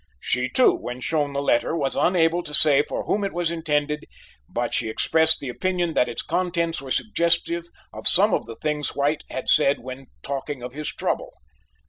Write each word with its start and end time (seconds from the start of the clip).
She, 0.19 0.49
too, 0.49 0.73
when 0.73 0.99
shown 0.99 1.33
the 1.33 1.43
letter, 1.43 1.77
was 1.77 1.95
unable 1.95 2.41
to 2.41 2.55
say 2.55 2.81
for 2.81 3.03
whom 3.03 3.23
it 3.23 3.33
was 3.33 3.51
intended, 3.51 4.05
but 4.49 4.73
she 4.73 4.89
expressed 4.89 5.39
the 5.39 5.49
opinion 5.49 5.93
that 5.93 6.09
its 6.09 6.23
contents 6.23 6.81
were 6.81 6.89
suggestive 6.89 7.67
of 7.93 8.07
some 8.07 8.33
of 8.33 8.47
the 8.47 8.55
things 8.55 8.95
White 8.95 9.23
had 9.29 9.47
said 9.47 9.81
when 9.81 10.07
talking 10.23 10.63
of 10.63 10.73
his 10.73 10.87
trouble. 10.87 11.31